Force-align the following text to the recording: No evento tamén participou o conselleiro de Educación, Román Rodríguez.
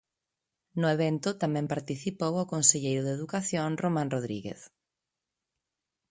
No 0.79 0.87
evento 0.95 1.29
tamén 1.43 1.71
participou 1.73 2.33
o 2.37 2.49
conselleiro 2.53 3.01
de 3.05 3.15
Educación, 3.17 3.69
Román 3.83 4.11
Rodríguez. 4.15 4.61